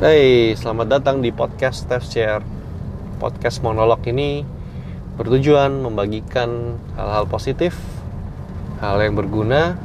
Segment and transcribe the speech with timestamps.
[0.00, 2.40] Hey, selamat datang di podcast Steph Share.
[3.20, 4.48] Podcast monolog ini
[5.20, 7.76] bertujuan membagikan hal-hal positif,
[8.80, 9.76] hal yang berguna,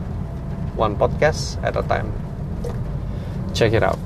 [0.80, 2.08] one podcast at a time.
[3.52, 4.00] Check it out.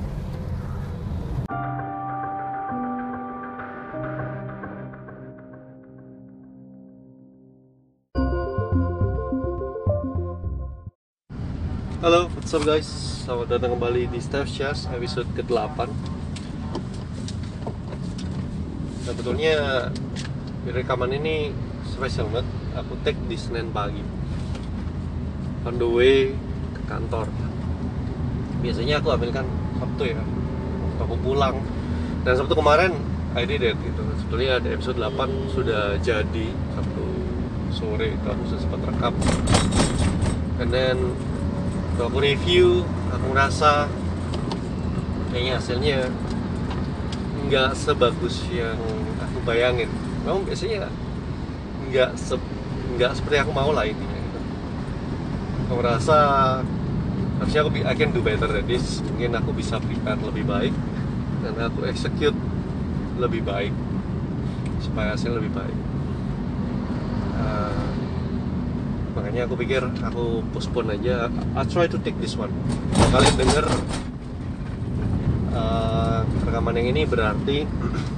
[12.01, 13.18] Halo, what's up guys?
[13.29, 15.85] Selamat datang kembali di Steph Shares episode ke-8
[19.05, 19.85] Sebetulnya
[20.65, 21.53] rekaman ini
[21.85, 22.49] spesial banget.
[22.81, 24.01] Aku take di Senin pagi.
[25.61, 26.33] On the way
[26.73, 27.29] ke kantor.
[28.65, 29.45] Biasanya aku ambilkan
[29.77, 30.25] Sabtu ya.
[30.97, 31.61] Aku pulang.
[32.25, 32.97] Dan Sabtu kemarin
[33.37, 34.09] I did it gitu.
[34.25, 37.05] Sebetulnya ada episode 8 sudah jadi Sabtu
[37.77, 38.09] sore.
[38.09, 39.13] Itu aku sudah sempat rekam.
[40.57, 41.13] And then
[42.01, 43.89] aku review aku ngerasa
[45.29, 45.97] kayaknya hasilnya
[47.49, 48.77] nggak sebagus yang
[49.21, 49.89] aku bayangin.
[50.25, 50.89] Memang biasanya
[51.89, 52.35] nggak se
[52.97, 54.39] nggak seperti aku mau lah intinya gitu.
[55.69, 56.17] aku ngerasa
[57.39, 59.01] harusnya aku I can do better than this.
[59.05, 60.75] Mungkin aku bisa prepare lebih baik
[61.41, 62.35] dan aku execute
[63.19, 63.73] lebih baik
[64.79, 65.77] supaya hasil lebih baik
[67.39, 67.87] Uh,
[69.19, 71.27] makanya aku pikir aku postpone aja.
[71.59, 72.55] I try to take this one.
[73.11, 73.67] Kalian denger
[75.51, 77.67] uh, rekaman yang ini berarti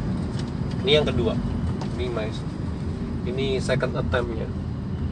[0.85, 1.33] ini yang kedua.
[1.97, 2.29] Ini my
[3.25, 4.45] ini second attemptnya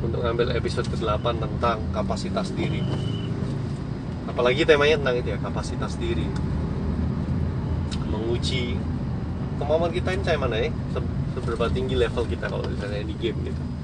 [0.06, 2.86] untuk ngambil episode ke-8 tentang kapasitas diri.
[4.30, 6.30] Apalagi temanya tentang itu ya kapasitas diri.
[8.14, 8.78] Menguji
[9.58, 10.70] kemampuan kita ini kayak mana ya?
[10.94, 13.79] Se- seberapa tinggi level kita kalau misalnya di game gitu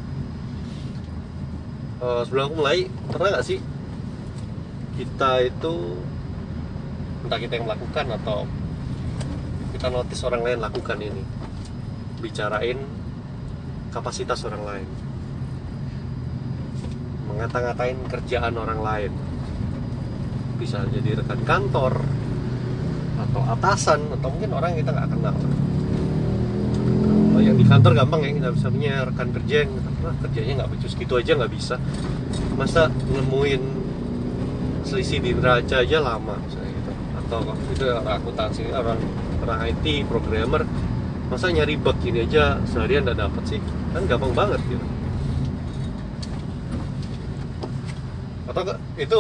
[1.96, 3.60] Eh, sebelum aku mulai pernah nggak sih
[5.00, 5.96] kita itu
[7.24, 8.44] entah kita yang melakukan atau
[9.72, 11.24] kita notice orang lain lakukan ini?
[12.20, 12.80] Bicarain
[13.96, 14.90] kapasitas orang lain.
[17.32, 19.12] Mengata-ngatain kerjaan orang lain.
[20.60, 22.04] Bisa jadi rekan kantor
[23.16, 25.36] atau atasan atau mungkin orang yang kita nggak kenal
[27.36, 30.70] kalau yang di kantor gampang ya kita bisa punya rekan kerja yang "Wah, kerjanya nggak
[30.72, 31.76] becus gitu aja nggak bisa.
[32.56, 33.64] Masa nemuin
[34.88, 36.92] selisih di neraca aja lama misalnya gitu.
[37.20, 37.40] Atau
[37.76, 39.00] itu orang akuntansi orang
[39.44, 40.64] orang IT programmer
[41.28, 43.60] masa nyari bug ini aja seharian nggak dapet sih?
[43.92, 44.86] Kan gampang banget gitu.
[48.48, 48.64] Atau
[48.96, 49.20] itu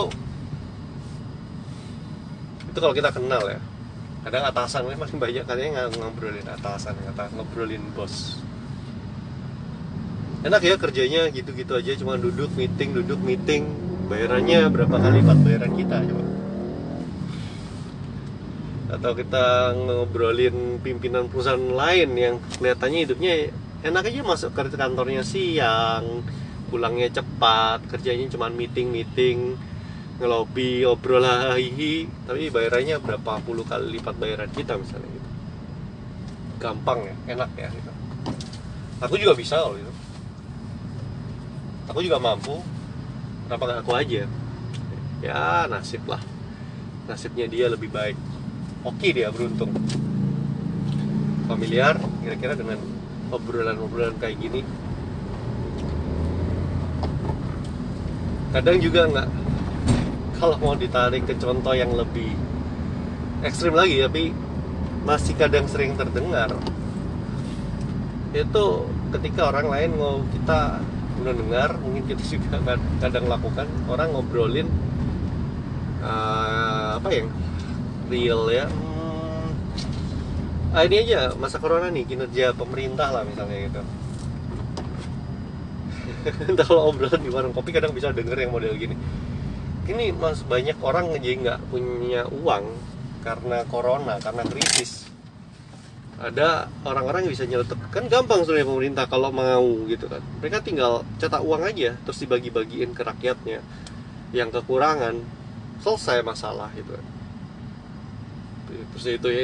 [2.71, 3.59] itu kalau kita kenal ya
[4.25, 8.41] kadang atasan kan masih banyak katanya nggak ngobrolin atasan kata ngobrolin bos.
[10.41, 13.69] Enak ya kerjanya gitu-gitu aja cuma duduk meeting duduk meeting.
[14.09, 16.25] Bayarannya berapa kali lipat bayaran kita coba.
[18.97, 19.45] Atau kita
[19.77, 23.33] ngobrolin pimpinan perusahaan lain yang kelihatannya hidupnya
[23.85, 26.25] enak aja masuk ke kantornya siang
[26.73, 29.53] pulangnya cepat kerjanya cuma meeting meeting
[30.15, 31.27] ngelobi obrol
[32.23, 35.29] tapi bayarannya berapa puluh kali lipat bayaran kita misalnya gitu.
[36.55, 37.91] Gampang ya enak ya gitu.
[39.03, 39.91] Aku juga bisa loh gitu.
[41.91, 42.63] Aku juga mampu.
[43.45, 44.23] Kenapa nggak aku aja?
[45.19, 46.23] Ya nasib lah.
[47.05, 48.15] Nasibnya dia lebih baik.
[48.87, 49.69] Oke dia beruntung.
[51.45, 52.79] Familiar kira-kira dengan
[53.29, 54.63] obrolan-obrolan kayak gini.
[58.55, 59.27] Kadang juga nggak
[60.39, 62.31] kalau mau ditarik ke contoh yang lebih
[63.45, 64.23] ekstrim lagi tapi
[65.05, 66.49] masih kadang sering terdengar
[68.35, 68.65] itu
[69.15, 70.83] ketika orang lain mau kita
[71.23, 74.67] mendengar mungkin kita juga kad- kadang lakukan orang ngobrolin
[76.03, 77.27] eh, apa yang
[78.11, 79.49] real ya Hmm,
[80.75, 83.81] ah, ini aja masa corona nih kinerja pemerintah lah misalnya gitu.
[86.59, 88.95] Kalau obrolan di warung kopi kadang bisa denger yang model gini
[89.85, 92.65] ini mas banyak orang jadi nggak punya uang
[93.21, 95.09] karena corona karena krisis.
[96.15, 100.23] Ada orang-orang yang bisa nyeletuk kan gampang sebenarnya pemerintah kalau mau gitu kan.
[100.41, 103.59] Mereka tinggal cetak uang aja terus dibagi-bagiin ke rakyatnya.
[104.31, 105.21] Yang kekurangan
[105.83, 107.05] selesai masalah gitu kan.
[108.95, 109.43] Terus itu ya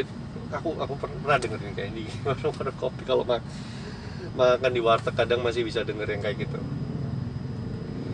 [0.51, 3.43] aku aku pernah denger yang kayak di warung kopi kalau mak
[4.31, 6.59] makan di warteg kadang masih bisa denger yang kayak gitu.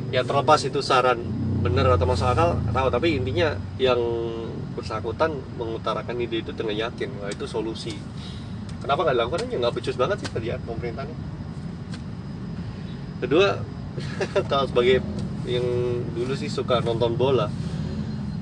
[0.09, 2.87] Ya terlepas itu saran bener atau masuk akal tahu.
[2.93, 3.99] Tapi intinya yang
[4.77, 7.97] bersangkutan mengutarakan ide itu dengan yakin wah itu solusi.
[8.81, 9.55] Kenapa nggak dilakukan aja?
[9.57, 11.37] Nggak becus banget sih kerjaan pemerintah ini
[13.17, 13.57] kedua
[14.49, 15.01] kalau sebagai
[15.47, 15.65] yang
[16.13, 17.49] dulu sih suka nonton bola.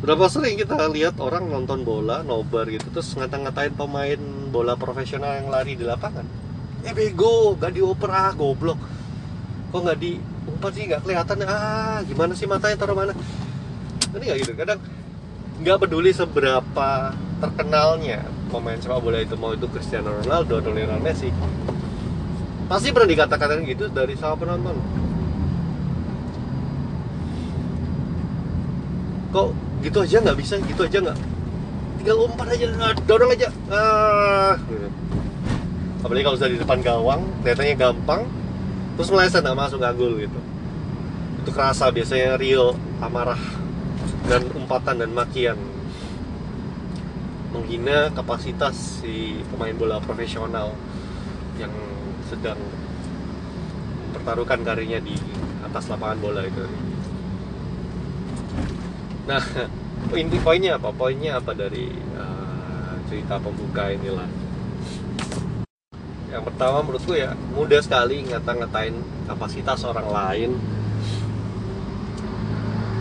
[0.04, 4.20] Berapa sering kita lihat orang nonton bola nobar gitu terus ngata-ngatain pemain
[4.52, 6.26] bola profesional yang lari di lapangan?
[6.86, 8.78] Eh bego gak dioper ah goblok.
[9.72, 10.00] Kok nggak
[10.45, 11.38] diumpat sih nggak kelihatan.
[11.50, 13.13] Ah gimana sih matanya taruh mana?
[14.13, 14.53] Ini nggak gitu.
[14.53, 14.80] Kadang
[15.59, 17.12] nggak peduli seberapa
[17.42, 21.33] terkenalnya pemain sepak bola itu mau itu Cristiano Ronaldo atau Lionel Messi.
[22.65, 24.77] Pasti pernah dikatakan gitu dari sama penonton.
[29.36, 29.47] Kok
[29.83, 30.56] gitu aja nggak bisa?
[30.63, 31.18] Gitu aja nggak?
[32.00, 33.50] Tinggal umpan aja ah, dorong aja.
[33.68, 34.88] Ah gitu.
[36.06, 38.30] apalagi kalau sudah di depan gawang kelihatannya gampang
[38.95, 40.39] terus meleset nggak masuk nggak gol gitu
[41.44, 43.39] itu kerasa biasanya real amarah
[44.25, 45.59] dan umpatan dan makian
[47.56, 50.75] menghina kapasitas si pemain bola profesional
[51.56, 51.71] yang
[52.27, 52.59] sedang
[54.12, 55.15] mempertaruhkan karirnya di
[55.63, 56.65] atas lapangan bola itu.
[59.30, 59.39] Nah,
[60.19, 60.92] inti poinnya apa?
[60.92, 64.27] Poinnya apa dari uh, cerita pembuka inilah?
[66.36, 68.92] Yang pertama menurutku ya mudah sekali ngata-ngatain
[69.24, 70.52] kapasitas orang lain.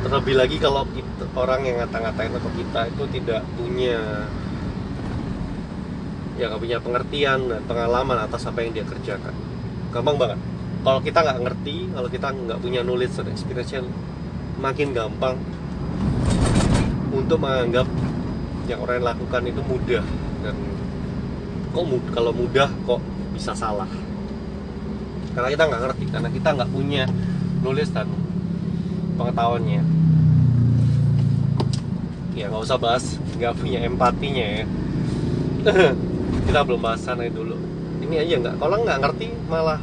[0.07, 4.31] Terlebih lagi kalau kita, orang yang ngata-ngatain atau kita itu tidak punya
[6.39, 9.35] ya nggak punya pengertian dan pengalaman atas apa yang dia kerjakan.
[9.91, 10.39] Gampang banget.
[10.87, 13.75] Kalau kita nggak ngerti kalau kita nggak punya knowledge dan experience
[14.63, 15.35] makin gampang
[17.11, 17.91] untuk menganggap
[18.71, 20.07] yang orang lakukan itu mudah.
[20.47, 20.55] Dan
[21.75, 23.03] kok mudah, kalau mudah kok
[23.35, 23.91] bisa salah.
[25.35, 27.05] Karena kita nggak ngerti karena kita nggak punya
[27.61, 28.07] knowledge dan
[29.19, 29.83] pengetahuannya.
[32.39, 34.65] Ya nggak usah bahas nggak punya empatinya ya.
[36.45, 37.57] Kita belum bahas sana dulu.
[38.05, 39.81] Ini aja nggak kalau nggak ngerti malah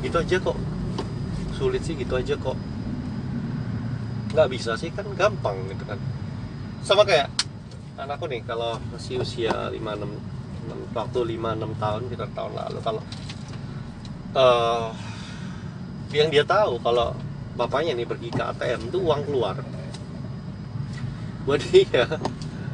[0.00, 0.56] gitu aja kok.
[1.56, 2.56] Sulit sih gitu aja kok.
[4.32, 5.98] Nggak bisa sih kan gampang gitu kan.
[6.84, 7.32] Sama kayak
[7.96, 10.33] anakku nih kalau masih usia 5 6
[10.94, 12.78] waktu 5 6 tahun kita tahun lalu.
[12.80, 13.02] Kalau
[14.34, 14.88] uh,
[16.14, 17.14] yang dia tahu kalau
[17.58, 19.56] bapaknya nih pergi ke ATM itu uang keluar.
[21.44, 22.06] Buat dia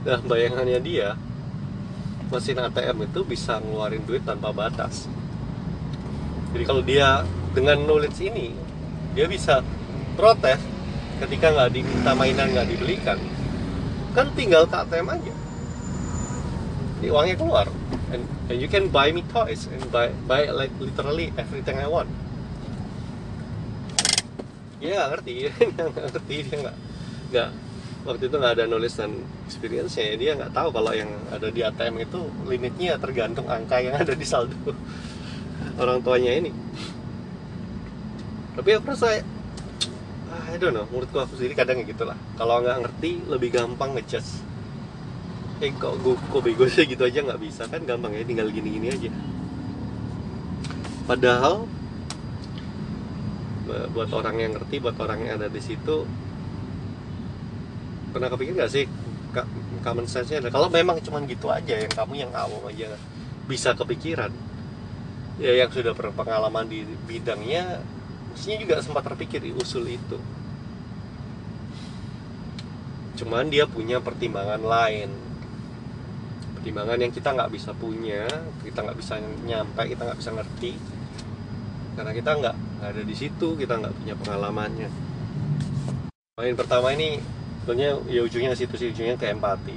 [0.06, 1.08] dalam bayangannya dia
[2.30, 5.10] mesin ATM itu bisa ngeluarin duit tanpa batas.
[6.54, 7.26] Jadi kalau dia
[7.56, 8.54] dengan knowledge ini
[9.14, 9.62] dia bisa
[10.14, 10.62] protes
[11.18, 13.18] ketika nggak diminta mainan nggak dibelikan.
[14.14, 15.34] Kan tinggal ke ATM aja
[17.08, 17.66] uangnya keluar.
[18.12, 22.12] And, and you can buy me toys and buy buy like literally everything I want.
[24.82, 25.48] Ya ngerti.
[25.48, 26.76] Dia nggak ngerti dia nggak
[27.30, 27.50] nggak
[28.04, 29.12] waktu itu nggak ada knowledge dan
[29.44, 33.92] experience nya dia nggak tahu kalau yang ada di ATM itu limitnya tergantung angka yang
[33.92, 34.56] ada di saldo
[35.82, 36.52] orang tuanya ini.
[38.58, 39.22] Tapi aku rasa
[40.28, 40.84] ah, I don't know.
[40.90, 44.49] Menurutku aku sendiri kadang gitu lah kalau nggak ngerti lebih gampang ngejudge
[45.60, 46.88] eh kok gue kok bego sih?
[46.88, 47.68] Gitu aja nggak bisa.
[47.68, 49.10] Kan gampang ya tinggal gini-gini aja.
[51.04, 51.68] Padahal
[53.70, 56.02] buat orang yang ngerti buat orang yang ada di situ
[58.10, 58.90] pernah kepikir gak sih?
[59.80, 62.98] Common sense nya kalau memang cuma gitu aja yang kamu yang awam aja
[63.46, 64.34] bisa kepikiran
[65.38, 67.78] ya yang sudah berpengalaman di bidangnya
[68.34, 70.18] mestinya juga sempat terpikir di usul itu.
[73.22, 75.29] Cuman dia punya pertimbangan lain
[76.60, 78.28] pertimbangan yang kita nggak bisa punya
[78.60, 79.16] kita nggak bisa
[79.48, 80.72] nyampe kita nggak bisa ngerti.
[81.96, 84.92] Karena kita nggak ada di situ kita nggak punya pengalamannya.
[86.36, 87.16] Poin pertama ini
[87.64, 89.76] sebetulnya ya ujungnya situ sih ujungnya ke empati.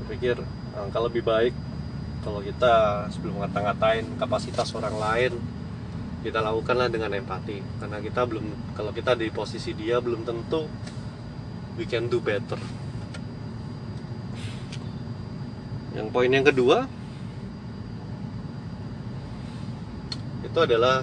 [0.00, 0.36] Saya pikir
[0.96, 1.52] kalau lebih baik
[2.24, 5.36] kalau kita sebelum ngata-ngatain kapasitas orang lain
[6.24, 7.60] kita lakukanlah dengan empati.
[7.84, 10.64] Karena kita belum kalau kita di posisi dia belum tentu
[11.76, 12.87] we can do better
[15.98, 16.86] yang poin yang kedua
[20.46, 21.02] itu adalah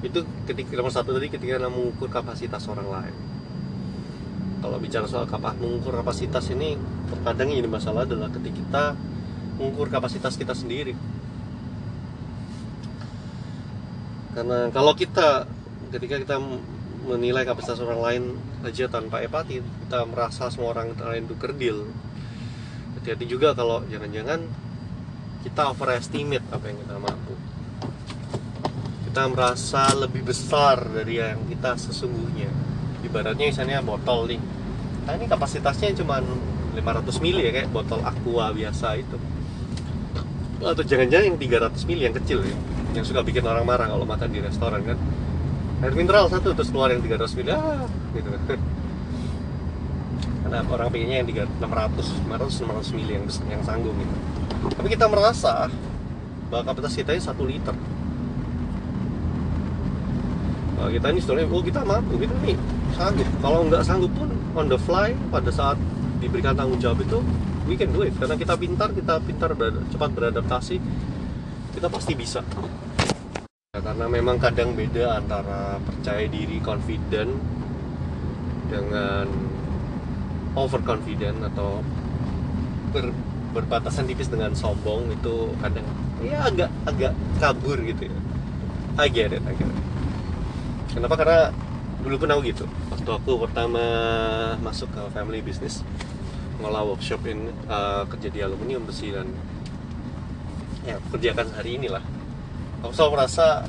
[0.00, 3.16] itu ketika nomor satu tadi ketika mengukur kapasitas orang lain.
[4.60, 6.76] Kalau bicara soal kapal mengukur kapasitas ini
[7.12, 8.84] terkadang ini masalah adalah ketika kita
[9.60, 10.96] mengukur kapasitas kita sendiri.
[14.32, 15.44] Karena kalau kita
[15.92, 16.36] ketika kita
[17.04, 18.22] menilai kapasitas orang lain
[18.64, 21.76] aja tanpa empati kita merasa semua orang lain itu kerdil
[23.10, 24.38] hati-hati juga kalau jangan-jangan
[25.42, 27.34] kita overestimate apa yang kita mampu.
[29.10, 32.46] Kita merasa lebih besar dari yang kita sesungguhnya.
[33.02, 34.38] Ibaratnya misalnya botol nih.
[35.10, 36.78] Nah ini kapasitasnya cuma 500
[37.18, 39.18] ml ya kayak botol aqua biasa itu.
[40.62, 42.54] Atau jangan-jangan yang 300 ml yang kecil ya
[42.94, 44.98] yang suka bikin orang marah kalau makan di restoran kan.
[45.82, 48.30] Air mineral satu terus keluar yang 300 ml ah gitu
[50.50, 54.14] karena orang pengennya yang 3, 600 500 600 mili yang, yang sanggup gitu.
[54.74, 55.70] Tapi kita merasa
[56.50, 57.76] bahwa kapasitas kita ini satu liter.
[60.74, 62.58] Bahwa kita ini sebenarnya oh kita mampu kita nih
[62.98, 63.28] sanggup.
[63.38, 64.28] Kalau nggak sanggup pun
[64.58, 65.78] on the fly pada saat
[66.18, 67.22] diberikan tanggung jawab itu
[67.70, 68.10] we can do it.
[68.18, 70.82] Karena kita pintar kita pintar berada, cepat beradaptasi
[71.78, 72.42] kita pasti bisa.
[73.70, 77.38] Ya, karena memang kadang beda antara percaya diri confident
[78.66, 79.49] dengan
[80.58, 81.84] overconfident atau
[82.90, 83.14] ber,
[83.54, 85.86] berbatasan tipis dengan sombong itu kadang
[86.20, 88.18] ya agak agak kabur gitu ya
[89.00, 89.78] I get it, I get it.
[90.92, 91.14] Kenapa?
[91.16, 91.54] Karena
[92.02, 92.64] dulu pun aku gitu.
[92.90, 93.84] Waktu aku pertama
[94.60, 95.86] masuk ke family business,
[96.58, 99.30] ngolah workshop in uh, kerja di aluminium besi dan
[100.84, 102.02] ya kerjakan hari inilah.
[102.84, 103.64] Aku selalu merasa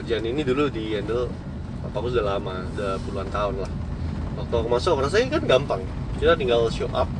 [0.00, 1.28] kerjaan ini dulu di handle
[1.92, 3.72] aku sudah lama, sudah puluhan tahun lah.
[4.38, 5.82] Waktu aku masuk, aku rasa ini kan gampang.
[6.22, 7.10] Kita tinggal show up,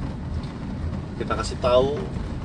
[1.18, 1.98] kita kasih tahu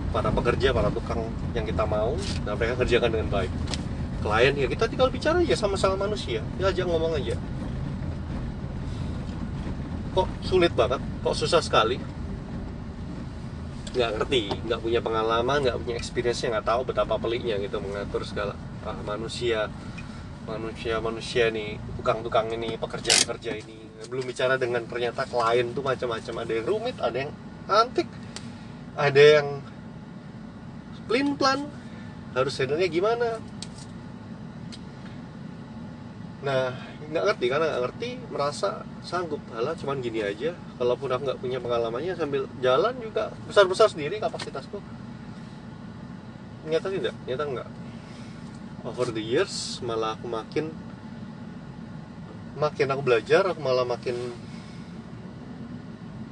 [0.10, 3.51] para pekerja, para tukang yang kita mau, dan mereka kerjakan dengan baik.
[4.25, 6.42] Klien ya kita tinggal bicara aja sama-sama manusia.
[6.58, 7.38] Ya aja ngomong aja.
[10.18, 11.01] Kok sulit banget?
[11.22, 12.01] Kok susah sekali?
[13.94, 14.42] Nggak ngerti.
[14.63, 19.68] Nggak punya pengalaman nggak punya experience nggak tahu betapa peliknya gitu mengatur segala ah, manusia.
[20.48, 26.34] Manusia manusia nih tukang-tukang ini pekerja-pekerja ini belum bicara dengan ternyata klien tuh macam-macam.
[26.44, 27.32] Ada yang rumit ada yang
[27.68, 28.10] antik
[28.94, 29.48] ada yang
[31.10, 31.60] plan plan.
[32.34, 33.38] Harus handle gimana?
[36.42, 36.74] Nah
[37.14, 38.70] nggak ngerti karena nggak ngerti merasa
[39.06, 39.40] sanggup.
[39.54, 40.58] Halah cuman gini aja.
[40.82, 44.82] Kalaupun aku nggak punya pengalamannya sambil jalan juga besar besar sendiri kapasitasku.
[46.66, 47.70] Nyata tidak nyata nggak.
[48.84, 50.74] Over the years malah aku makin
[52.58, 54.16] makin aku belajar aku malah makin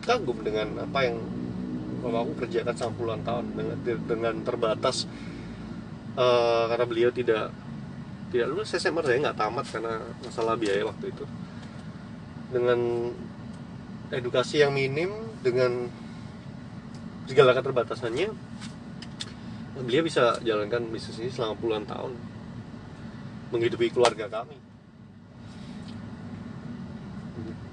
[0.01, 1.18] kagum dengan apa yang
[2.01, 3.78] mama aku kerjakan selama puluhan tahun dengan
[4.10, 5.06] dengan terbatas.
[6.12, 7.56] Uh, karena beliau tidak
[8.34, 9.94] tidak lulus SMA saya nggak tamat karena
[10.25, 11.25] masalah biaya waktu itu.
[12.51, 12.80] Dengan
[14.12, 15.88] edukasi yang minim dengan
[17.32, 18.28] segala keterbatasannya
[19.82, 22.13] beliau bisa jalankan bisnis ini selama puluhan tahun
[23.56, 24.61] menghidupi keluarga kami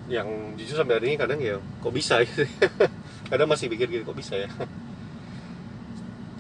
[0.09, 2.49] yang jujur sampai hari ini kadang ya kok bisa gitu.
[3.31, 4.49] Kadang masih pikir gitu kok bisa ya?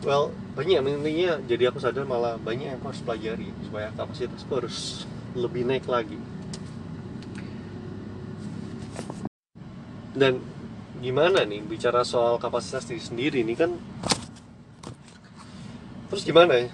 [0.08, 5.04] Well banyak intinya jadi aku sadar malah banyak yang harus pelajari supaya kapasitasku harus
[5.36, 6.16] lebih naik lagi.
[10.16, 10.40] Dan
[11.04, 13.74] gimana nih bicara soal kapasitas diri sendiri ini kan
[16.08, 16.66] terus gimana ya?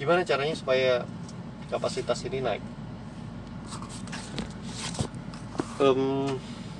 [0.00, 1.04] Gimana caranya supaya
[1.68, 2.77] kapasitas ini naik
[5.78, 6.34] um,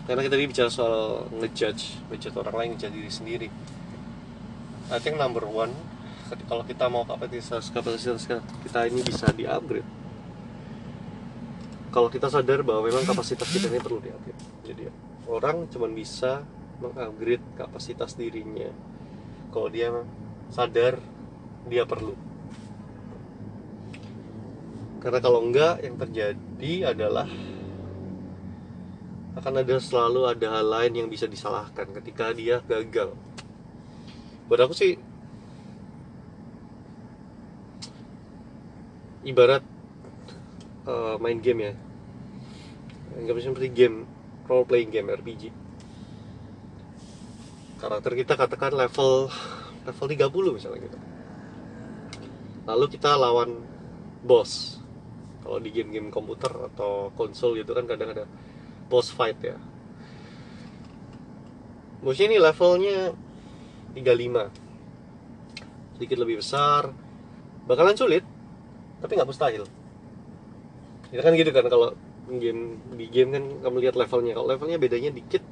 [0.06, 3.48] karena kita tadi bicara soal ngejudge ngejudge orang lain ngejudge diri sendiri.
[4.88, 5.72] I think number one
[6.48, 8.28] kalau kita mau kapasitas kapasitas
[8.64, 9.88] kita ini bisa di upgrade
[11.88, 14.92] kalau kita sadar bahwa memang kapasitas kita ini perlu di upgrade jadi
[15.24, 16.44] orang cuma bisa
[16.84, 18.68] mengupgrade kapasitas dirinya
[19.52, 19.88] kalau dia
[20.52, 21.00] sadar
[21.68, 22.16] dia perlu.
[24.98, 27.28] Karena kalau enggak yang terjadi adalah
[29.38, 33.14] akan ada selalu ada hal lain yang bisa disalahkan ketika dia gagal.
[34.50, 34.98] Buat aku sih
[39.22, 39.62] ibarat
[40.84, 41.72] uh, main game ya.
[43.18, 44.04] Nggak bisa seperti game
[44.50, 45.68] role playing game RPG
[47.78, 49.30] karakter kita katakan level
[49.86, 50.98] level 30 misalnya gitu.
[52.66, 53.64] Lalu kita lawan
[54.20, 54.82] boss.
[55.40, 58.28] Kalau di game-game komputer atau konsol gitu kan kadang ada
[58.88, 59.56] boss fight ya.
[62.00, 62.98] Musuhnya ini levelnya
[63.94, 66.94] 35 sedikit lebih besar.
[67.66, 68.24] Bakalan sulit
[68.98, 69.64] tapi nggak mustahil.
[71.12, 71.94] Ya kan gitu kan kalau
[72.28, 74.32] game di game kan kamu lihat levelnya.
[74.38, 75.42] Kalau levelnya bedanya dikit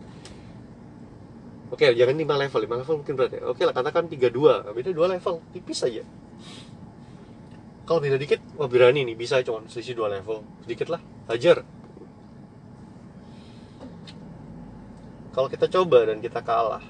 [1.67, 2.61] oke okay, jangan 5 level.
[2.63, 3.43] 5 level mungkin berat ya.
[3.45, 6.07] Oke okay lah katakan 32 beda 2 level tipis aja.
[7.87, 10.47] Kalau beda dikit wah berani nih bisa cuma selisih 2 level.
[10.63, 11.67] Sedikit lah hajar
[15.37, 16.81] kalau kita coba dan kita kalah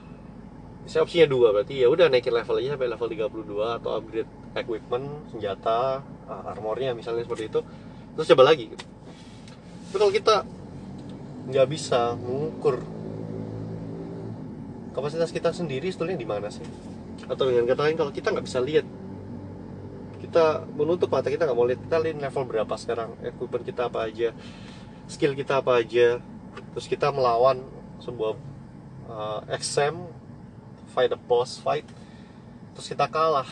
[0.86, 5.06] saya opsinya dua berarti ya udah naikin level aja sampai level 32 atau upgrade equipment
[5.34, 5.98] senjata
[6.30, 7.60] uh, armornya misalnya seperti itu
[8.14, 8.86] terus coba lagi gitu.
[9.90, 10.36] tapi kalau kita
[11.50, 12.86] nggak bisa mengukur
[14.94, 16.64] kapasitas kita sendiri sebetulnya di mana sih
[17.26, 18.86] atau dengan kata lain kalau kita nggak bisa lihat
[20.22, 24.06] kita menutup mata kita nggak mau lihat kita lihat level berapa sekarang equipment kita apa
[24.06, 24.30] aja
[25.10, 26.22] skill kita apa aja
[26.72, 28.32] terus kita melawan sebuah
[29.08, 30.10] uh, exam
[30.92, 31.84] fight a boss fight
[32.76, 33.48] terus kita kalah.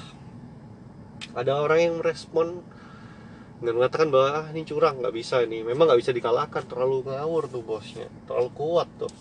[1.33, 2.61] Ada orang yang merespon
[3.65, 5.65] dan mengatakan bahwa ah, ini curang nggak bisa ini.
[5.65, 9.13] Memang nggak bisa dikalahkan terlalu ngawur tuh bosnya terlalu kuat tuh.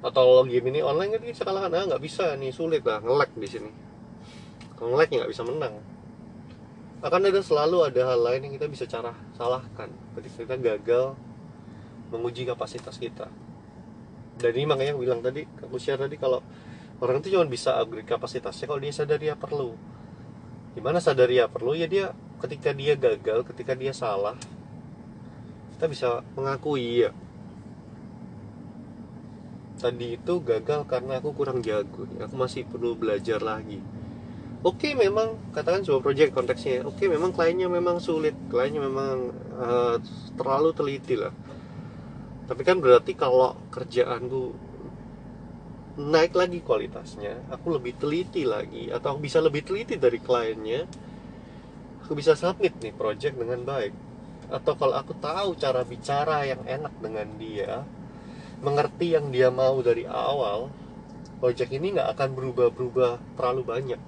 [0.00, 3.48] Atau game ini online kan bisa kalahkan ah nggak bisa nih sulit lah ngelek di
[3.48, 3.70] sini.
[4.80, 5.76] Kalau ngelek nggak bisa menang.
[7.04, 9.92] Akan ada selalu ada hal lain yang kita bisa cara salahkan.
[10.16, 11.04] Ketika kita gagal
[12.08, 13.28] menguji kapasitas kita.
[14.38, 16.38] Dan ini makanya aku bilang tadi aku share tadi kalau
[17.02, 19.74] orang itu cuma bisa upgrade kapasitasnya kalau dia sadar dia perlu.
[20.78, 21.74] Gimana sadar ya perlu?
[21.74, 24.38] Ya dia ketika dia gagal ketika dia salah
[25.74, 27.10] kita bisa mengakui ya.
[29.78, 33.82] Tadi itu gagal karena aku kurang jago aku masih perlu belajar lagi.
[34.62, 38.38] Oke memang katakan sebuah project konteksnya oke memang kliennya memang sulit.
[38.50, 39.98] Kliennya memang uh,
[40.38, 41.34] terlalu teliti lah
[42.48, 44.56] tapi kan berarti kalau kerjaanku
[45.98, 50.88] naik lagi kualitasnya aku lebih teliti lagi atau bisa lebih teliti dari kliennya
[52.08, 53.92] aku bisa submit nih project dengan baik.
[54.48, 57.84] Atau kalau aku tahu cara bicara yang enak dengan dia
[58.64, 60.72] mengerti yang dia mau dari awal
[61.36, 64.00] project ini nggak akan berubah-berubah terlalu banyak.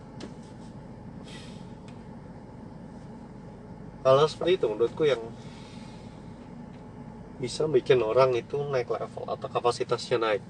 [4.00, 5.20] Hal seperti itu menurutku yang
[7.40, 10.44] bisa bikin orang itu naik level atau kapasitasnya naik.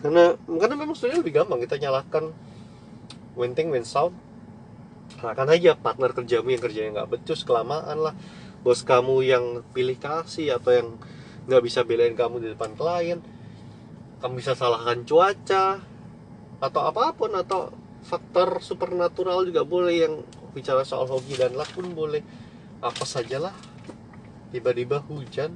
[0.00, 2.24] Karena karena memang sebenarnya lebih gampang kita nyalahkan
[3.36, 4.16] wenting when sound
[5.16, 8.14] kan aja partner kerjamu yang kerjanya nggak becus kelamaan lah.
[8.64, 10.88] Bos kamu yang pilih kasih atau yang
[11.46, 13.22] nggak bisa belain kamu di depan klien
[14.18, 15.78] kamu bisa salahkan cuaca
[16.56, 17.68] atau apa pun atau
[18.00, 20.14] faktor supernatural juga boleh yang
[20.56, 22.24] bicara soal hoki dan luck pun boleh.
[22.80, 23.52] Apa sajalah
[24.56, 25.52] tiba-tiba hujan.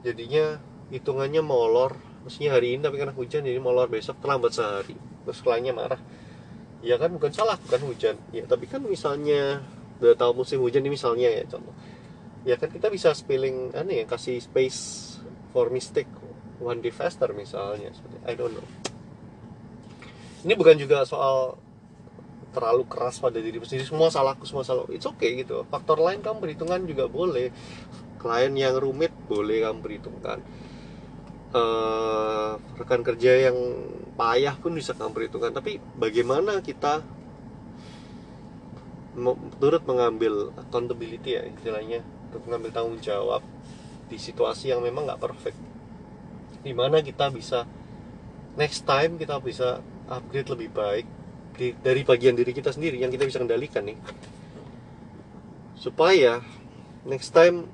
[0.00, 0.56] Jadinya
[0.88, 2.00] hitungannya molor.
[2.24, 3.92] Mestinya hari ini tapi karena hujan jadi molor.
[3.92, 4.96] Besok terlambat sehari.
[5.28, 6.00] Terus kliennya marah.
[6.80, 8.16] Ya kan bukan salah bukan hujan.
[8.32, 9.60] Ya tapi kan misalnya
[10.00, 11.76] udah tahu musim hujan ini misalnya ya contoh.
[12.48, 15.12] Ya kan kita bisa spilling aneh ya kasih space
[15.52, 16.08] for mistake.
[16.60, 17.92] One day faster misalnya.
[18.24, 18.64] I don't know.
[20.44, 21.56] Ini bukan juga soal
[22.54, 23.82] terlalu keras pada diri sendiri.
[23.82, 25.66] Semua salahku semua salah it's okay gitu.
[25.66, 27.50] Faktor lain kamu perhitungan juga boleh.
[28.22, 30.38] Klien yang rumit boleh kamu perhitungkan.
[31.54, 33.58] Uh, rekan kerja yang
[34.14, 35.50] payah pun bisa kamu perhitungkan.
[35.50, 37.02] Tapi bagaimana kita
[39.58, 42.06] turut mengambil accountability ya istilahnya.
[42.30, 43.42] Untuk mengambil tanggung jawab
[44.06, 45.58] di situasi yang memang nggak perfect.
[46.62, 47.66] Di mana kita bisa
[48.54, 51.06] next time kita bisa upgrade lebih baik
[51.54, 53.98] di, dari bagian diri kita sendiri yang kita bisa kendalikan nih.
[55.78, 56.42] Supaya
[57.06, 57.68] next time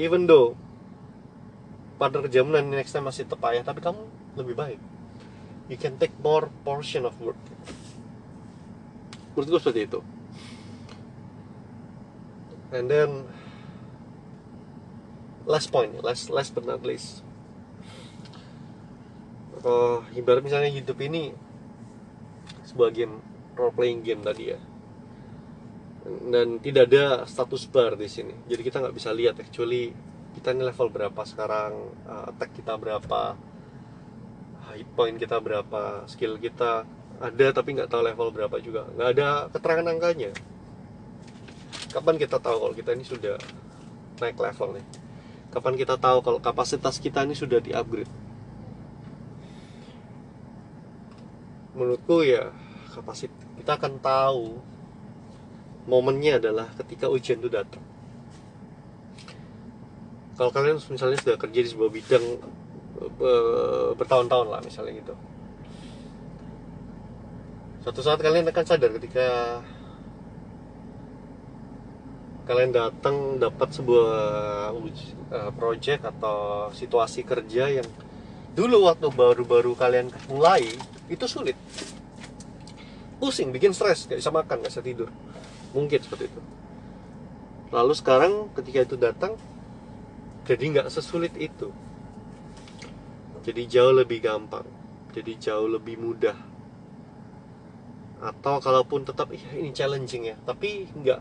[0.00, 0.56] even though
[2.00, 4.02] partner kerjamu dan next time masih terpayah tapi kamu
[4.40, 4.80] lebih baik.
[5.68, 7.38] You can take more portion of work.
[9.32, 10.00] Menurut gue seperti itu.
[12.74, 13.30] And then
[15.44, 17.20] last point last last but not least.
[19.64, 21.32] Uh, ibarat misalnya hidup ini
[22.74, 23.22] sebuah game
[23.54, 24.58] role playing game tadi ya.
[26.04, 28.34] Dan tidak ada status bar di sini.
[28.50, 29.94] Jadi kita nggak bisa lihat actually
[30.34, 31.72] kita ini level berapa sekarang
[32.10, 33.38] uh, attack kita berapa
[34.66, 36.82] high point kita berapa skill kita
[37.22, 38.90] ada tapi nggak tahu level berapa juga.
[38.90, 40.34] Nggak ada keterangan angkanya.
[41.94, 43.38] Kapan kita tahu kalau kita ini sudah
[44.18, 44.86] naik level nih?
[45.54, 48.23] Kapan kita tahu kalau kapasitas kita ini sudah di upgrade
[51.74, 52.54] menurutku ya
[52.94, 54.58] kapasitas kita akan tahu
[55.90, 57.82] momennya adalah ketika ujian itu datang.
[60.34, 62.24] Kalau kalian misalnya sudah kerja di sebuah bidang
[63.98, 65.14] bertahun-tahun lah misalnya gitu.
[67.84, 69.26] Suatu saat kalian akan sadar ketika
[72.44, 74.12] kalian datang dapat sebuah
[75.32, 77.88] uh, project atau situasi kerja yang
[78.52, 80.76] dulu waktu baru-baru kalian mulai
[81.08, 81.56] itu sulit.
[83.20, 85.08] Pusing bikin stres gak bisa makan gak bisa tidur.
[85.74, 86.40] Mungkin seperti itu.
[87.74, 89.34] Lalu sekarang ketika itu datang
[90.44, 91.72] jadi nggak sesulit itu.
[93.44, 94.64] Jadi jauh lebih gampang.
[95.16, 96.36] Jadi jauh lebih mudah.
[98.20, 100.36] Atau kalaupun tetap iya ini challenging ya.
[100.44, 101.20] Tapi nggak.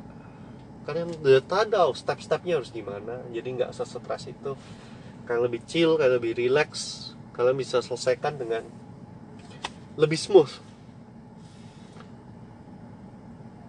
[0.83, 3.23] Kalian udah tahu step-stepnya harus gimana.
[3.31, 4.59] Jadi nggak sesetres itu.
[5.23, 6.71] Kalian lebih chill kalian lebih relax.
[7.31, 8.67] Kalian bisa selesaikan dengan
[9.93, 10.49] lebih smooth.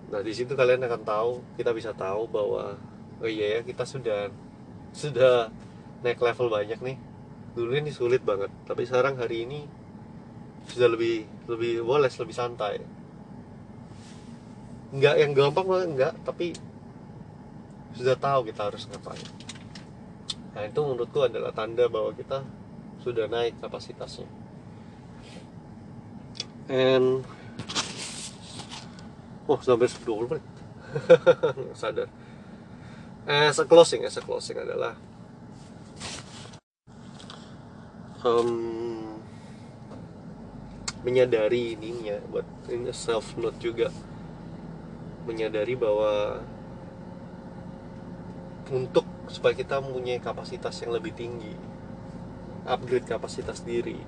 [0.08, 2.80] Nah di situ kalian akan tahu kita bisa tahu bahwa
[3.20, 4.32] oh iya ya kita sudah
[4.96, 5.52] sudah
[6.00, 6.96] naik level banyak nih.
[7.52, 9.60] Dulu ini sulit banget tapi sekarang hari ini
[10.64, 12.80] sudah lebih lebih woles lebih santai.
[14.96, 16.56] Nggak yang gampang banget nggak tapi
[17.92, 19.28] sudah tahu kita harus ngapain.
[20.56, 22.40] Nah itu menurutku adalah tanda bahwa kita
[23.04, 24.43] sudah naik kapasitasnya
[26.68, 27.24] and
[29.48, 30.46] oh sampai 20 menit.
[31.80, 32.08] Sadar.
[33.24, 34.94] As a closing as a closing adalah
[38.24, 39.20] um,
[41.04, 43.88] menyadari ininya buat ini self note juga.
[45.24, 46.44] Menyadari bahwa
[48.68, 51.52] untuk supaya kita mempunyai kapasitas yang lebih tinggi
[52.64, 54.00] upgrade kapasitas diri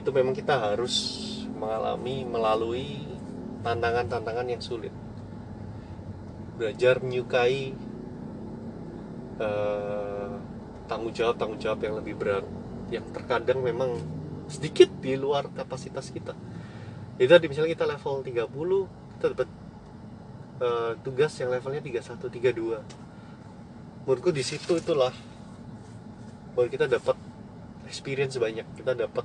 [0.00, 1.20] itu memang kita harus
[1.52, 3.04] mengalami melalui
[3.60, 4.92] tantangan-tantangan yang sulit.
[6.56, 7.76] Belajar menyukai
[9.40, 10.40] uh,
[10.88, 12.44] tanggung jawab tanggung jawab yang lebih berat
[12.88, 14.00] yang terkadang memang
[14.48, 16.32] sedikit di luar kapasitas kita.
[17.20, 19.48] Itu misalnya kita level 30 kita dapat
[20.64, 23.10] uh, tugas yang levelnya 31 32
[24.04, 25.12] menurutku di situ itulah
[26.56, 27.16] bahwa kita dapat
[27.84, 29.22] experience banyak kita dapat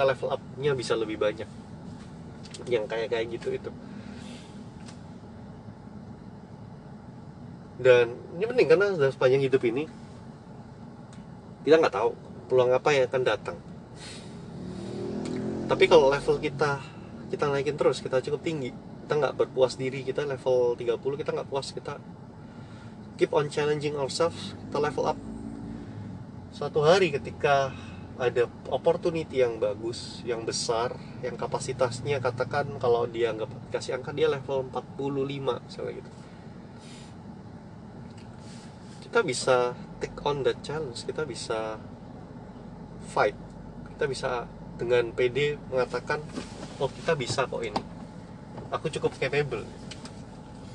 [0.00, 1.44] kita level up-nya bisa lebih banyak.
[2.72, 3.68] Yang kayak kayak gitu itu.
[7.76, 9.84] Dan ini penting karena dalam sepanjang hidup ini
[11.68, 12.16] kita nggak tahu
[12.48, 13.56] peluang apa yang akan datang.
[15.68, 16.80] Tapi kalau level kita
[17.28, 18.72] kita naikin terus kita cukup tinggi
[19.04, 22.00] kita nggak berpuas diri kita level 30 kita nggak puas kita
[23.20, 25.20] keep on challenging ourselves kita level up.
[26.56, 27.76] Suatu hari ketika
[28.20, 30.92] ada opportunity yang bagus, yang besar,
[31.24, 36.10] yang kapasitasnya katakan kalau dia nggak kasih angka dia level 45 misalnya gitu.
[39.08, 39.72] Kita bisa
[40.04, 41.80] take on that challenge, kita bisa
[43.08, 43.34] fight,
[43.96, 44.44] kita bisa
[44.76, 46.20] dengan PD mengatakan
[46.76, 47.80] oh kita bisa kok ini,
[48.68, 49.64] aku cukup capable.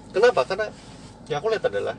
[0.10, 0.50] Kenapa?
[0.50, 0.74] Karena
[1.30, 1.94] yang aku lihat adalah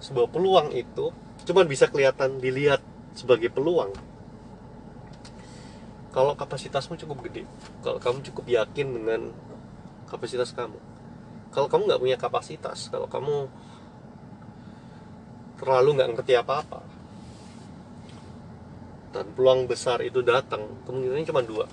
[0.00, 1.12] sebuah peluang itu
[1.44, 2.80] cuman bisa kelihatan dilihat
[3.14, 3.92] sebagai peluang.
[6.10, 7.46] Kalau kapasitasmu cukup gede
[7.86, 9.30] kalau kamu cukup yakin dengan
[10.10, 10.78] kapasitas kamu.
[11.54, 13.46] Kalau kamu nggak punya kapasitas kalau kamu
[15.62, 16.80] terlalu nggak ngerti apa-apa
[19.10, 21.66] dan peluang besar itu datang kemungkinannya cuma dua.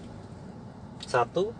[1.05, 1.53] Satu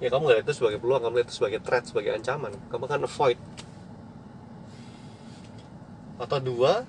[0.00, 2.52] ya kamu nggak itu sebagai peluang kamu lihat itu sebagai threat sebagai ancaman.
[2.68, 3.40] Kamu akan avoid.
[6.20, 6.84] Atau dua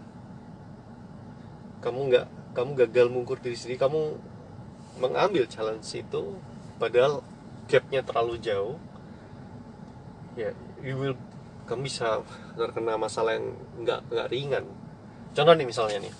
[1.83, 4.15] kamu nggak kamu gagal mengukur diri sendiri kamu
[5.03, 6.39] mengambil challenge itu
[6.79, 7.19] padahal
[7.67, 8.79] gapnya terlalu jauh.
[10.39, 11.17] Ya you will
[11.67, 12.23] kamu bisa
[12.55, 13.51] terkena masalah yang
[13.83, 14.65] nggak nggak ringan.
[15.35, 16.13] Contoh nih misalnya nih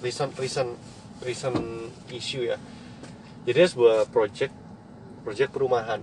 [0.00, 0.72] recent recent
[1.20, 1.60] recent
[2.08, 2.56] issue ya.
[3.44, 4.54] Jadi sebuah project
[5.20, 6.00] project perumahan.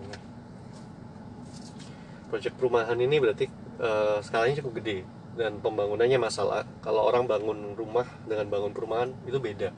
[2.30, 3.50] Project perumahan ini berarti
[3.82, 6.66] uh, skalanya cukup gede dan pembangunannya masalah.
[6.82, 9.70] Kalau orang bangun rumah dengan bangun perumahan itu beda.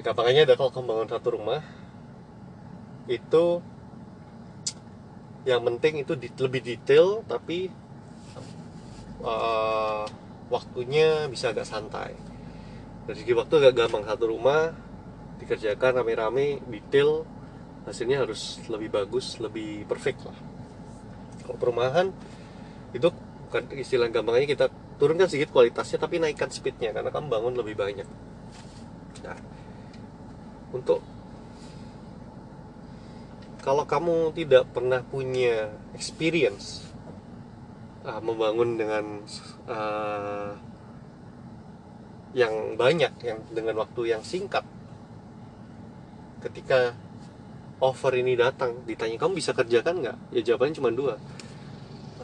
[0.00, 1.60] Gampangnya ada kalau kamu satu rumah
[3.04, 3.60] itu
[5.44, 7.68] yang penting itu di, lebih detail tapi
[9.20, 10.08] uh,
[10.48, 12.16] waktunya bisa agak santai.
[13.04, 14.08] Dari segi waktu agak gampang.
[14.08, 14.72] Satu rumah
[15.36, 17.28] dikerjakan rame-rame detail
[17.84, 20.38] hasilnya harus lebih bagus lebih perfect lah.
[21.44, 22.08] Kalau perumahan
[22.96, 23.12] itu
[23.74, 24.66] istilah gampangnya kita
[24.98, 28.08] turunkan sedikit kualitasnya tapi naikkan speednya karena kamu bangun lebih banyak.
[29.22, 29.38] Nah
[30.74, 31.04] untuk
[33.62, 36.84] kalau kamu tidak pernah punya experience
[38.04, 39.04] uh, membangun dengan
[39.70, 40.52] uh,
[42.34, 44.66] yang banyak yang dengan waktu yang singkat
[46.42, 46.92] ketika
[47.80, 50.18] offer ini datang ditanya kamu bisa kerjakan nggak?
[50.34, 51.14] Ya jawabannya cuma dua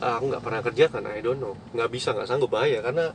[0.00, 1.54] aku nggak pernah kerja kan I don't know.
[1.76, 2.50] Nggak bisa nggak sanggup.
[2.52, 3.12] Bahaya karena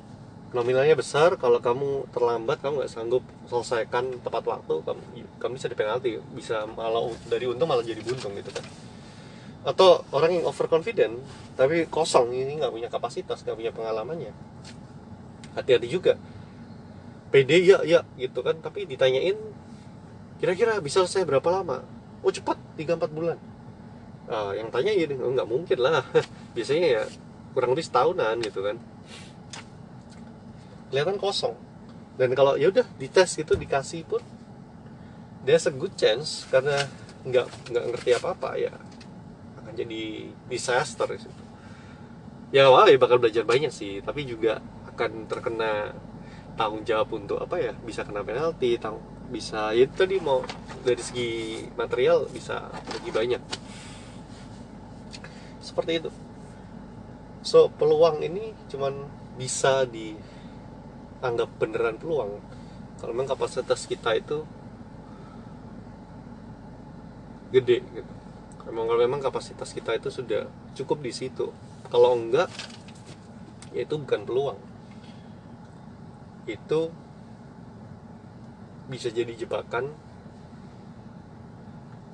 [0.53, 1.35] nominalnya besar.
[1.41, 5.01] Kalau kamu terlambat kamu nggak sanggup selesaikan tepat waktu kamu
[5.41, 8.65] kamu bisa di penalti bisa malah dari untung malah jadi buntung gitu kan.
[9.65, 11.17] Atau orang yang overconfident
[11.57, 14.33] tapi kosong ini nggak punya kapasitas nggak punya pengalamannya.
[15.57, 16.13] Hati-hati juga.
[17.33, 18.61] PD ya ya gitu kan.
[18.61, 19.35] Tapi ditanyain
[20.37, 21.81] kira-kira bisa selesai berapa lama?
[22.21, 23.54] Oh cepat 3-4 bulan
[24.29, 26.03] uh, yang tanya ya oh, nggak mungkin lah.
[26.55, 27.03] Biasanya ya
[27.53, 28.77] kurang lebih setahunan gitu kan.
[30.91, 31.55] Kelihatan kosong.
[32.15, 34.23] Dan kalau ya udah dites gitu dikasih pun
[35.43, 36.87] there's a good chance karena
[37.25, 38.73] nggak nggak ngerti apa apa ya
[39.61, 40.03] akan jadi
[40.47, 41.43] disaster di situ.
[42.53, 43.99] Ya wah ya bakal belajar banyak sih.
[43.99, 44.63] Tapi juga
[44.95, 45.91] akan terkena
[46.55, 50.39] tanggung jawab untuk apa ya bisa kena penalti tang bisa ya itu tadi mau
[50.85, 51.29] dari segi
[51.75, 53.41] material bisa lebih banyak
[55.65, 56.13] seperti itu.
[57.41, 59.09] So peluang ini cuman
[59.41, 62.37] bisa dianggap beneran peluang.
[63.01, 64.45] Kalau memang kapasitas kita itu
[67.49, 68.13] gede gitu.
[68.69, 70.45] Memang kalau memang kapasitas kita itu sudah
[70.77, 71.49] cukup di situ.
[71.89, 72.49] Kalau enggak
[73.73, 74.59] ya itu bukan peluang.
[76.45, 76.93] Itu
[78.85, 79.93] bisa jadi jebakan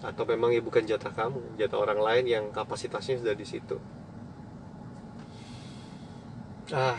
[0.02, 3.78] atau memang ya bukan jatah kamu jatah orang lain yang kapasitasnya sudah di situ?
[6.74, 6.98] Ah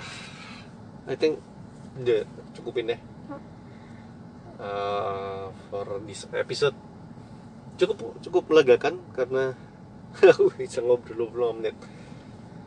[1.11, 1.43] I think
[1.99, 2.23] udah
[2.55, 3.01] cukupin deh.
[4.63, 6.79] Uh, for this episode.
[7.75, 9.59] Cukup cukup melegakan karena
[10.31, 11.77] aku bisa ngobrol 20 menit.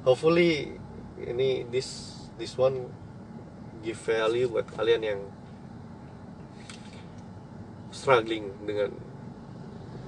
[0.03, 0.75] Hopefully
[1.23, 2.91] ini this this one
[3.79, 5.21] give value buat kalian yang
[7.95, 8.91] struggling dengan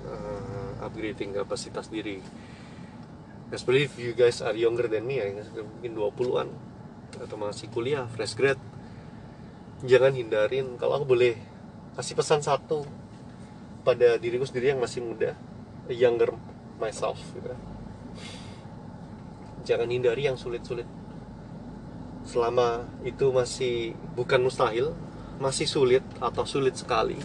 [0.07, 2.23] uh, upgrading kapasitas diri.
[3.51, 5.31] Especially if you guys are younger than me ya
[5.63, 6.47] mungkin 20-an
[7.23, 8.59] atau masih kuliah fresh grad.
[9.83, 10.75] Jangan hindarin.
[10.75, 11.35] Kalau aku boleh
[11.95, 12.83] kasih pesan satu
[13.87, 15.31] pada diriku sendiri yang masih muda
[15.87, 16.35] younger
[16.75, 17.55] myself gitu.
[19.63, 20.87] jangan hindari yang sulit-sulit.
[22.27, 24.91] Selama itu masih bukan mustahil
[25.37, 27.17] masih sulit atau sulit sekali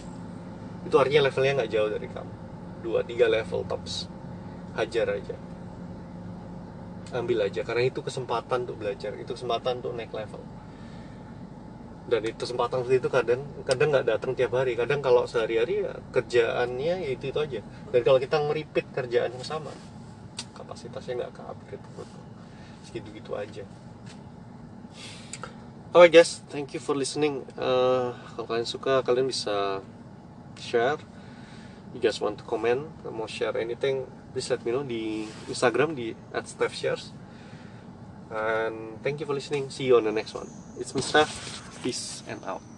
[0.85, 2.33] itu artinya levelnya nggak jauh dari kamu
[2.83, 4.11] dua tiga level tops.
[4.75, 5.39] Hajar aja.
[7.15, 10.43] Ambil aja karena itu kesempatan untuk belajar itu kesempatan untuk naik level.
[12.03, 14.75] Dan itu kesempatan seperti itu kadang kadang nggak datang tiap hari.
[14.75, 17.63] Kadang kalau sehari-hari ya kerjaannya ya itu itu aja.
[17.95, 19.71] Dan kalau kita ngeripit kerjaan yang sama
[20.53, 21.85] kapasitasnya nggak ke upgrade
[22.87, 23.63] segitu gitu aja.
[25.93, 27.45] Alright guys, thank you for listening.
[27.53, 29.77] Uh, kalau kalian suka, kalian bisa
[30.57, 30.97] share.
[31.93, 36.17] You guys want to comment, mau share anything, please let me know di Instagram di
[36.33, 37.13] @steph_shares.
[38.33, 39.69] And thank you for listening.
[39.69, 40.49] See you on the next one.
[40.81, 41.61] It's me Steph.
[41.85, 42.72] Peace and out.